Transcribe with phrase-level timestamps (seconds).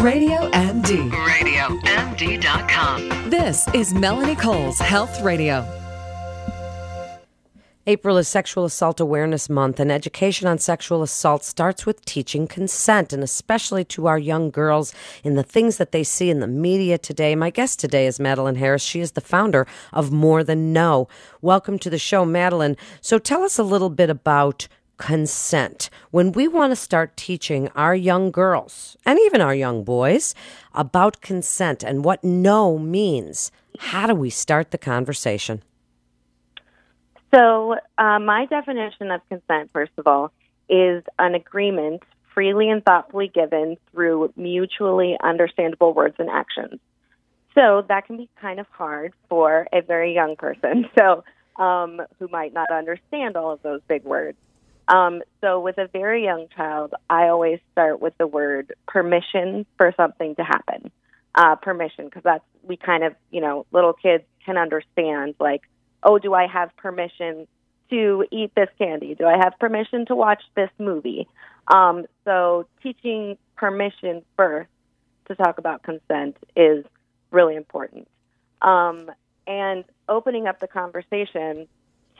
[0.00, 1.10] Radio MD.
[1.10, 3.28] RadioMD.com.
[3.28, 5.66] This is Melanie Cole's Health Radio.
[7.86, 13.12] April is Sexual Assault Awareness Month, and education on sexual assault starts with teaching consent,
[13.12, 16.96] and especially to our young girls in the things that they see in the media
[16.96, 17.34] today.
[17.34, 18.82] My guest today is Madeline Harris.
[18.82, 21.08] She is the founder of More Than No.
[21.42, 22.78] Welcome to the show, Madeline.
[23.02, 24.66] So tell us a little bit about
[25.00, 25.88] consent.
[26.10, 30.34] When we want to start teaching our young girls and even our young boys
[30.74, 35.62] about consent and what no means, how do we start the conversation?
[37.34, 40.32] So, uh, my definition of consent, first of all,
[40.68, 42.02] is an agreement
[42.34, 46.78] freely and thoughtfully given through mutually understandable words and actions.
[47.54, 51.24] So, that can be kind of hard for a very young person, so
[51.62, 54.36] um, who might not understand all of those big words.
[54.92, 59.94] Um, so, with a very young child, I always start with the word permission for
[59.96, 60.90] something to happen.
[61.34, 65.62] Uh, permission, because that's we kind of, you know, little kids can understand like
[66.02, 67.46] oh, do I have permission
[67.90, 69.14] to eat this candy?
[69.14, 71.28] Do I have permission to watch this movie?
[71.68, 74.70] Um, so teaching permission first
[75.26, 76.84] to talk about consent is
[77.30, 78.08] really important.
[78.62, 79.10] Um,
[79.46, 81.66] and opening up the conversation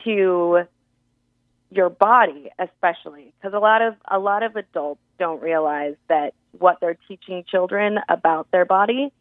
[0.03, 0.63] to
[1.71, 6.77] your body especially because a lot of a lot of adults don't realize that what
[6.81, 9.11] they're teaching children about their body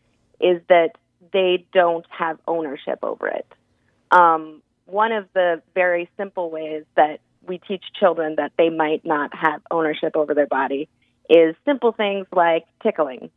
[0.41, 0.91] is that
[1.33, 3.47] they don't have ownership over it
[4.11, 9.35] um, one of the very simple ways that we teach children that they might not
[9.35, 10.89] have ownership over their body
[11.29, 13.31] is simple things like tickling.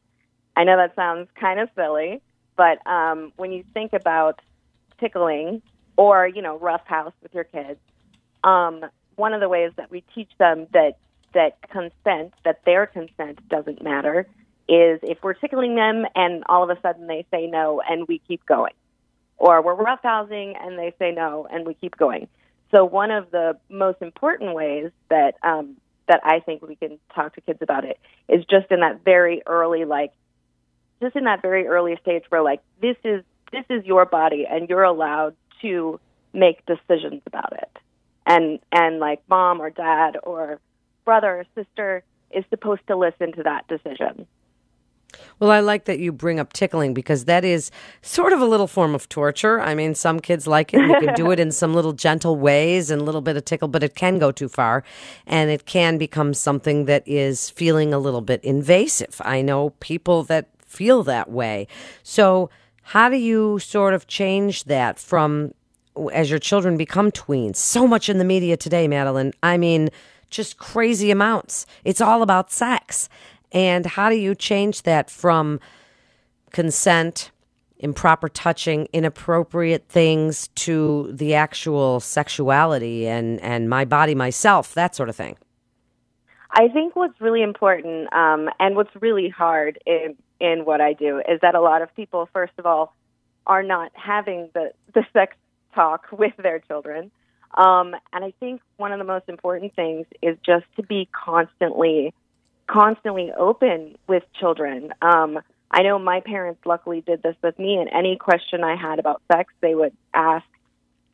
[0.56, 2.22] I know that sounds kind of silly,
[2.58, 4.40] but um, when you think about
[5.00, 5.62] tickling
[5.96, 7.80] or you know roughhouse with your kids,
[8.44, 8.84] um,
[9.16, 10.98] one of the ways that we teach them that
[11.34, 14.28] that consent, that their consent doesn't matter,
[14.70, 18.20] is if we're tickling them and all of a sudden they say no and we
[18.28, 18.74] keep going
[19.38, 22.28] or we're roughhousing and they say no and we keep going.
[22.72, 27.36] So one of the most important ways that um, that I think we can talk
[27.36, 30.12] to kids about it is just in that very early like
[31.02, 34.70] just in that very early stage where like this is this is your body and
[34.70, 36.00] you're allowed to
[36.34, 37.73] make decisions about it.
[38.26, 40.60] And and like mom or dad or
[41.06, 44.28] brother or sister is supposed to listen to that decision.
[45.40, 48.68] Well, I like that you bring up tickling because that is sort of a little
[48.68, 49.60] form of torture.
[49.60, 50.82] I mean, some kids like it.
[50.82, 53.68] You can do it in some little gentle ways and a little bit of tickle,
[53.68, 54.84] but it can go too far
[55.26, 59.22] and it can become something that is feeling a little bit invasive.
[59.24, 61.68] I know people that feel that way.
[62.02, 62.50] So,
[62.88, 65.54] how do you sort of change that from
[66.12, 67.58] as your children become tweens?
[67.58, 69.34] So much in the media today, Madeline.
[69.42, 69.90] I mean,
[70.30, 71.66] just crazy amounts.
[71.84, 73.10] It's all about sex.
[73.52, 75.60] And how do you change that from
[76.52, 77.32] consent,
[77.78, 85.10] improper touching, inappropriate things to the actual sexuality and, and my body, myself, that sort
[85.10, 85.38] of thing?
[86.52, 91.20] I think what's really important um, and what's really hard in, in what I do
[91.20, 92.96] is that a lot of people, first of all,
[93.48, 95.36] are not having the, the sex
[95.74, 97.12] talk with their children.
[97.56, 102.14] Um, and I think one of the most important things is just to be constantly
[102.66, 104.94] constantly open with children.
[105.02, 105.40] Um,
[105.70, 109.22] I know my parents luckily did this with me, and any question I had about
[109.32, 110.46] sex, they would ask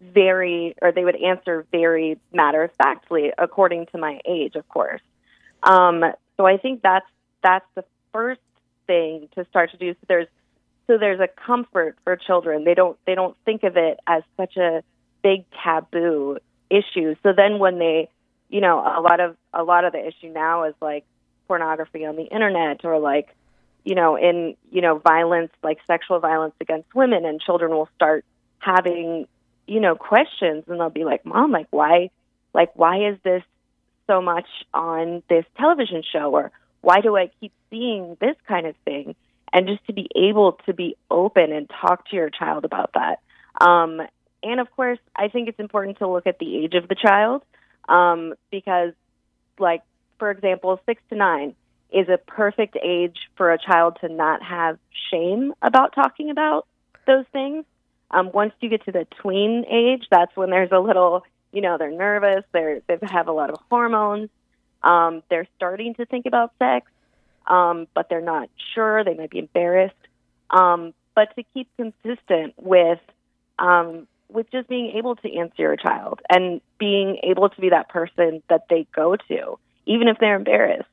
[0.02, 5.02] very, or they would answer very matter of factly, according to my age, of course.
[5.64, 6.04] Um,
[6.38, 7.06] so I think that's
[7.42, 7.84] that's the
[8.14, 8.42] first
[8.86, 9.94] thing to start to do.
[9.94, 10.28] So there's
[10.90, 12.64] so there's a comfort for children.
[12.64, 14.82] They don't they don't think of it as such a
[15.22, 16.40] big taboo
[16.70, 17.16] issue.
[17.22, 18.10] So then when they,
[18.50, 21.06] you know, a lot of a lot of the issue now is like
[21.48, 23.28] pornography on the internet or like
[23.84, 28.26] you know in you know violence like sexual violence against women and children will start
[28.58, 29.28] having
[29.68, 32.10] you know questions and they'll be like mom like why
[32.54, 33.42] like why is this
[34.06, 36.52] so much on this television show or
[36.82, 39.16] why do i keep seeing this kind of thing
[39.54, 43.20] and just to be able to be open and talk to your child about that
[43.62, 44.02] um,
[44.44, 47.42] and of course i think it's important to look at the age of the child
[47.88, 48.94] um, because
[49.58, 49.82] like
[50.20, 51.56] for example, six to nine
[51.92, 54.78] is a perfect age for a child to not have
[55.10, 56.68] shame about talking about
[57.08, 57.66] those things.
[58.12, 61.78] Um, once you get to the tween age, that's when there's a little, you know,
[61.78, 64.30] they're nervous, they're, they have a lot of hormones,
[64.84, 66.92] um, they're starting to think about sex,
[67.50, 69.96] um, but they're not sure, they might be embarrassed.
[70.50, 73.00] Um, but to keep consistent with
[73.58, 77.90] um, with just being able to answer your child and being able to be that
[77.90, 79.58] person that they go to
[79.90, 80.88] even if they're embarrassed.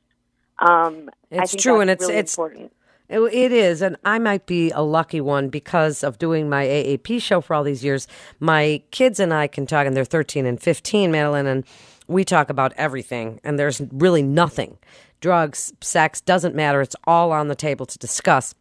[0.59, 2.73] Um, it's true, and it's really it's important.
[3.07, 7.21] It, it is, and I might be a lucky one because of doing my AAP
[7.21, 8.07] show for all these years.
[8.39, 11.63] My kids and I can talk, and they're 13 and 15, Madeline, and
[12.07, 14.77] we talk about everything, and there's really nothing.
[15.19, 16.81] Drugs, sex, doesn't matter.
[16.81, 18.53] It's all on the table to discuss.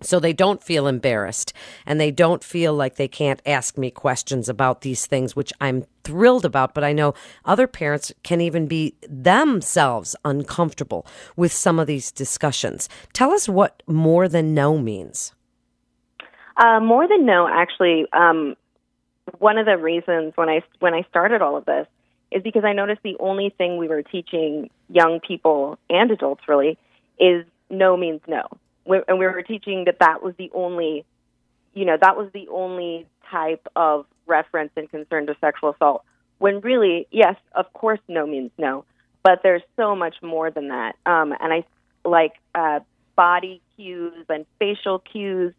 [0.00, 1.52] So they don't feel embarrassed
[1.84, 5.84] and they don't feel like they can't ask me questions about these things, which I'm
[6.04, 6.72] thrilled about.
[6.72, 7.14] But I know
[7.44, 11.04] other parents can even be themselves uncomfortable
[11.36, 12.88] with some of these discussions.
[13.12, 15.32] Tell us what more than no means.
[16.56, 18.56] Uh, more than no, actually, um,
[19.38, 21.86] one of the reasons when I when I started all of this
[22.30, 26.78] is because I noticed the only thing we were teaching young people and adults really
[27.18, 28.46] is no means no
[28.88, 31.04] and we were teaching that that was the only,
[31.74, 36.04] you know, that was the only type of reference and concern to sexual assault.
[36.38, 38.84] When really, yes, of course, no means no,
[39.22, 40.96] but there's so much more than that.
[41.04, 41.64] Um, and I
[42.04, 42.80] like uh,
[43.16, 45.52] body cues and facial cues,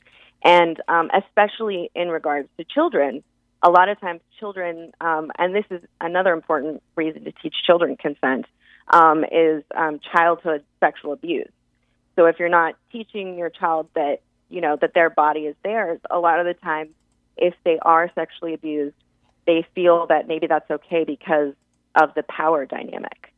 [0.43, 3.23] and um, especially in regards to children.
[3.61, 7.97] A lot of times, children, um, and this is another important reason to teach children
[7.97, 8.45] consent,
[8.91, 11.51] um, is um, childhood sexual abuse.
[12.15, 15.99] So if you're not teaching your child that, you know, that their body is theirs,
[16.09, 16.89] a lot of the time,
[17.37, 18.95] if they are sexually abused,
[19.45, 21.53] they feel that maybe that's okay because
[21.95, 23.33] of the power dynamic.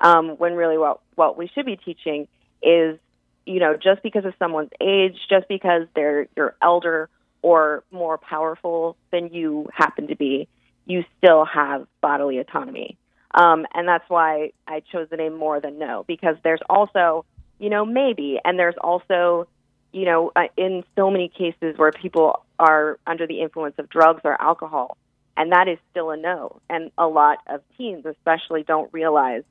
[0.00, 2.28] Um, when really what, what we should be teaching
[2.62, 2.98] is,
[3.46, 7.08] you know, just because of someone's age, just because they're your elder
[7.50, 10.48] or more powerful than you happen to be,
[10.86, 12.96] you still have bodily autonomy.
[13.32, 17.24] Um, and that's why I chose the name More Than No, because there's also
[17.58, 18.38] you know, maybe.
[18.44, 19.48] And there's also,
[19.92, 24.22] you know, uh, in so many cases where people are under the influence of drugs
[24.24, 24.96] or alcohol,
[25.36, 26.60] and that is still a no.
[26.68, 29.42] And a lot of teens, especially, don't realize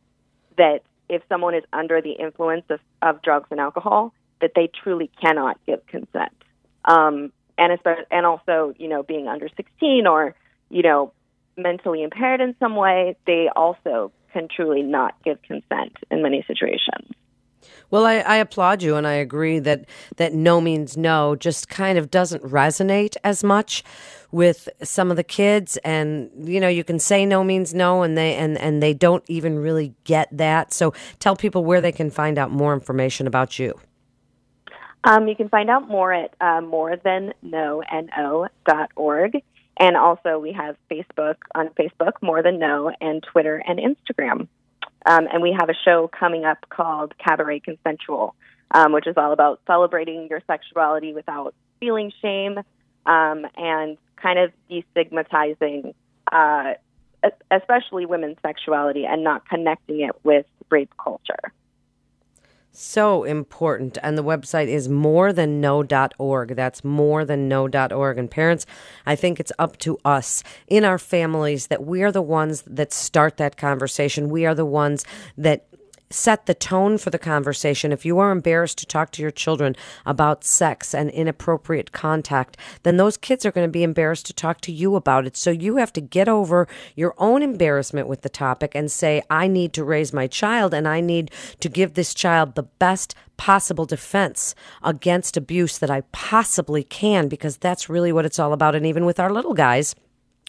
[0.57, 5.09] that if someone is under the influence of, of drugs and alcohol, that they truly
[5.21, 6.33] cannot give consent.
[6.83, 7.77] Um, and
[8.11, 10.35] and also, you know, being under 16 or,
[10.69, 11.13] you know,
[11.57, 17.09] mentally impaired in some way, they also can truly not give consent in many situations.
[17.89, 19.85] Well, I, I, applaud you, and I agree that
[20.17, 23.83] that no means no just kind of doesn't resonate as much
[24.31, 28.17] with some of the kids, and you know you can say no means no, and
[28.17, 30.73] they and and they don't even really get that.
[30.73, 33.79] So tell people where they can find out more information about you.
[35.05, 39.43] Um, you can find out more at uh, morethanno.org.
[39.77, 44.47] And also, we have Facebook on Facebook, More Than No, and Twitter and Instagram.
[45.05, 48.35] Um, and we have a show coming up called Cabaret Consensual,
[48.71, 52.57] um, which is all about celebrating your sexuality without feeling shame
[53.05, 55.93] um, and kind of destigmatizing,
[56.31, 56.73] uh,
[57.51, 61.53] especially women's sexuality, and not connecting it with rape culture.
[62.77, 63.97] So important.
[64.03, 66.55] And the website is morethanno.org.
[66.55, 68.17] That's morethanno.org.
[68.17, 68.65] And parents,
[69.05, 72.91] I think it's up to us in our families that we are the ones that
[72.91, 74.29] start that conversation.
[74.29, 75.05] We are the ones
[75.37, 75.67] that
[76.09, 77.91] set the tone for the conversation.
[77.91, 79.75] If you are embarrassed to talk to your children
[80.05, 84.61] about sex and inappropriate contact, then those kids are going to be embarrassed to talk
[84.61, 85.35] to you about it.
[85.35, 89.47] So you have to get over your own embarrassment with the topic and say, I
[89.47, 93.85] need to raise my child and I need to give this child the best possible
[93.85, 98.75] defense against abuse that I possibly can because that's really what it's all about.
[98.75, 99.95] And even with our little guys,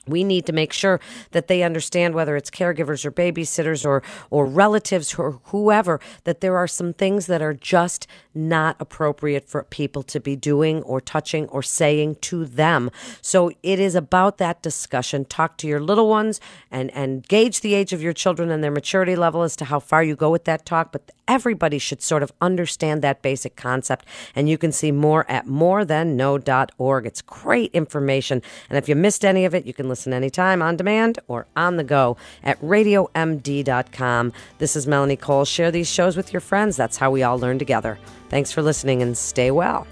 [0.06, 1.00] we need to make sure
[1.32, 6.56] that they understand whether it's caregivers or babysitters or or relatives or whoever that there
[6.56, 11.46] are some things that are just not appropriate for people to be doing or touching
[11.48, 12.90] or saying to them.
[13.20, 15.24] So it is about that discussion.
[15.24, 18.70] Talk to your little ones and and gauge the age of your children and their
[18.70, 22.22] maturity level as to how far you go with that talk, but everybody should sort
[22.22, 24.04] of understand that basic concept
[24.34, 27.06] and you can see more at morethanno.org.
[27.06, 30.76] It's great information and if you missed any of it, you can listen anytime on
[30.76, 34.32] demand or on the go at radiomd.com.
[34.58, 35.44] This is Melanie Cole.
[35.44, 36.76] Share these shows with your friends.
[36.76, 37.98] That's how we all learn together.
[38.28, 39.86] Thanks for listening and stay well.